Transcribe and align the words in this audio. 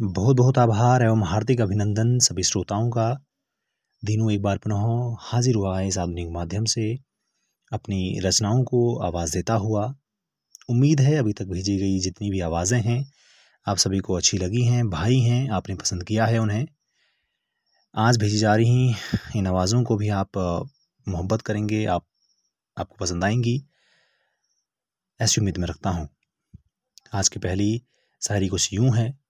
बहुत 0.00 0.36
बहुत 0.36 0.58
आभार 0.58 1.02
एवं 1.02 1.22
हार्दिक 1.24 1.60
अभिनंदन 1.60 2.18
सभी 2.18 2.42
श्रोताओं 2.42 2.90
का। 2.90 3.24
दिनों 4.04 4.32
एक 4.32 4.42
बार 4.42 4.58
पुनः 4.58 5.16
हाजिर 5.20 5.54
हुआ 5.54 5.80
है 5.80 5.88
इस 5.88 5.98
आधुनिक 5.98 6.28
माध्यम 6.28 6.64
से। 6.64 6.98
अपनी 7.72 8.20
रचनाओं 8.20 8.64
को 8.64 8.98
आवाज़ 8.98 9.32
देता 9.32 9.54
हुआ। 9.54 9.94
उम्मीद 10.70 11.00
है 11.00 11.16
अभी 11.16 11.32
तक 11.32 11.44
भेजी 11.44 11.76
गई 11.76 11.98
जितनी 11.98 12.30
भी 12.30 12.40
आवाज़ें 12.40 12.80
हैं, 12.80 13.12
आप 13.66 13.76
सभी 13.76 13.98
को 13.98 14.14
अच्छी 14.14 14.38
लगी 14.38 14.64
हैं, 14.64 14.90
भाई 14.90 15.20
हैं, 15.20 15.48
आपने 15.48 15.74
पसंद 15.74 16.04
किया 16.04 16.26
है 16.26 16.38
उन्हें। 16.38 16.66
आज 17.94 18.18
भेजी 18.18 18.38
जा 18.38 18.54
रही 18.54 18.94
इन 19.36 19.46
आवाज़ों 19.46 19.82
को 19.82 19.96
भी 19.96 20.08
आप 20.08 20.30
मोहब्बत 21.08 21.42
करेंगे, 21.42 21.86
आप, 21.86 22.06
आपको 22.78 22.96
पसंद 23.00 23.24
आएँगी। 23.24 23.66
ऐसी 25.20 25.40
उम्मीद 25.40 25.56
में 25.56 25.68
रखता 25.68 25.90
हूँ। 25.90 26.08
आज 27.14 27.28
की 27.28 27.38
पहली 27.38 27.82
शायरी 28.22 28.48
कुछ 28.48 28.72
यूँ 28.72 28.96
है। 28.96 29.25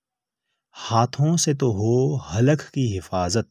हाथों 0.76 1.36
से 1.36 1.54
तो 1.54 1.70
हो 1.72 1.92
हलक 2.24 2.60
की 2.74 2.80
हिफाजत। 2.92 3.50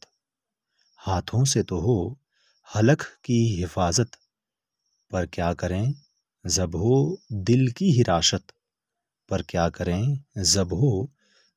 हाथों 1.00 1.44
से 1.44 1.62
तो 1.62 1.78
हो 1.78 1.96
हलक 2.68 3.02
की 3.24 3.38
हिफाजत। 3.56 4.10
पर 5.10 5.26
क्या 5.26 5.52
करें 5.54 5.94
जब 6.44 6.76
हो 6.76 7.20
दिल 7.32 7.70
की 7.72 7.90
हिराशत 7.90 8.42
पर 9.28 9.42
क्या 9.42 9.68
करें 9.68 10.18
जब 10.38 10.72
हो 10.72 10.90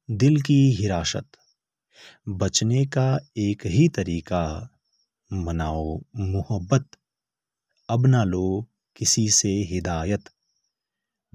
दिल 0.09 0.41
की 0.41 0.59
हिराशत 0.71 1.25
बचने 2.29 2.85
का 2.85 3.19
एक 3.37 3.65
ही 3.65 3.87
तरीका, 3.89 4.69
मनाओ 5.33 5.97
मोहब्बत। 6.15 6.87
अब 7.89 8.07
ना 8.07 8.23
लो 8.23 8.65
किसी 8.95 9.29
से 9.29 9.49
हिदायत। 9.49 10.29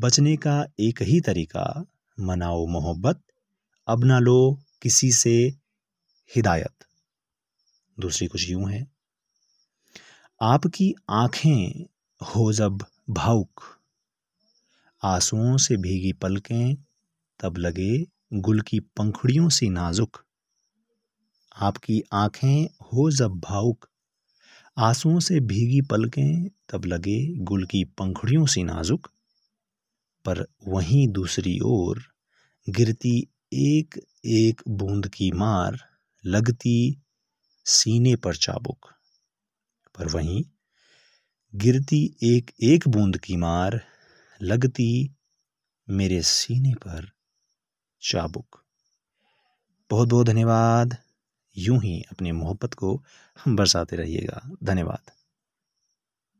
बचने 0.00 0.36
का 0.36 0.64
एक 0.80 1.02
ही 1.02 1.20
तरीका, 1.20 1.84
मनाओ 2.20 2.66
मोहब्बत। 2.66 3.23
अब 3.88 4.04
ना 4.04 4.18
लो 4.18 4.62
किसी 4.82 5.10
से 5.12 5.30
हिदायत। 6.30 6.84
दूसरी 8.00 8.26
कुछ 8.26 8.48
यूँ 8.50 8.70
है, 8.70 8.86
आपकी 10.40 10.94
आँखें 11.10 11.84
हो 12.20 12.52
जब 12.52 12.84
भावुक, 13.10 13.62
आंसुओं 15.02 15.56
से 15.56 15.76
भीगी 15.76 16.12
पलकें, 16.12 16.76
तब 17.40 17.58
लगे 17.58 18.06
गुल 18.34 18.60
की 18.60 18.80
पंखुड़ियों 18.80 19.48
सी 19.48 19.68
नाजुक। 19.68 20.24
आपकी 21.56 22.02
आँखें 22.12 22.64
हो 22.64 23.10
जब 23.10 23.38
भावुक, 23.40 23.88
आंसुओं 24.78 25.18
से 25.20 25.40
भीगी 25.40 25.80
पलकें, 25.80 26.48
तब 26.68 26.84
लगे 26.84 27.18
गुल 27.42 27.64
की 27.64 27.84
पंखुड़ियों 27.84 28.46
सी 28.46 28.64
नाजुक। 28.64 29.08
पर 30.24 30.44
वहीं 30.68 31.08
दूसरी 31.08 31.58
ओर 31.60 32.02
गिरती 32.66 33.28
एक 33.54 34.00
एक 34.24 34.62
बूंद 34.68 35.08
की 35.08 35.32
मार 35.32 35.78
लगती 36.26 37.02
सीने 37.64 38.16
पर 38.16 38.36
चाबुक। 38.36 38.88
पर 39.98 40.08
वहीं 40.08 40.44
गिरती 41.54 42.16
एक 42.22 42.50
एक 42.62 42.88
बूंद 42.88 43.18
की 43.18 43.36
मार 43.36 43.80
लगती 44.42 45.14
मेरे 45.90 46.22
सीने 46.22 46.74
पर 46.74 47.10
चाबुक। 48.02 48.64
बहुत 49.90 50.08
बहुत 50.08 50.26
धन्यवाद। 50.26 50.96
यूँ 51.58 51.78
ही 51.78 52.02
अपनी 52.12 52.32
मोहब्बत 52.32 52.74
को 52.74 53.02
हम 53.44 53.56
बरसाते 53.56 53.96
रहिएगा। 53.96 54.50
धन्यवाद। 54.64 55.23